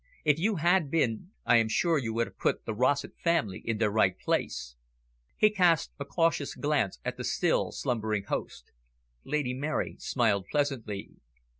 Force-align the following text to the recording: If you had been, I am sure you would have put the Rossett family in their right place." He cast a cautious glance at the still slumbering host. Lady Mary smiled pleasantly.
If 0.25 0.39
you 0.39 0.55
had 0.55 0.89
been, 0.89 1.29
I 1.45 1.57
am 1.57 1.69
sure 1.69 1.99
you 1.99 2.11
would 2.15 2.25
have 2.25 2.39
put 2.39 2.65
the 2.65 2.73
Rossett 2.73 3.15
family 3.19 3.61
in 3.63 3.77
their 3.77 3.91
right 3.91 4.17
place." 4.17 4.75
He 5.37 5.51
cast 5.51 5.91
a 5.99 6.05
cautious 6.05 6.55
glance 6.55 6.97
at 7.05 7.17
the 7.17 7.23
still 7.23 7.71
slumbering 7.71 8.23
host. 8.23 8.71
Lady 9.23 9.53
Mary 9.53 9.97
smiled 9.99 10.47
pleasantly. 10.49 11.11